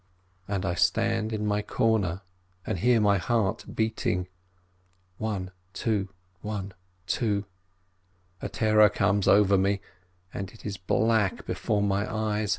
[0.47, 2.21] And I stand in my corner
[2.65, 4.27] and hear my heart beating:
[5.19, 6.09] one— two—
[6.51, 6.73] one—
[7.05, 7.45] two.
[8.41, 9.79] A terror comes over me,
[10.33, 12.49] and it is black before my eyes.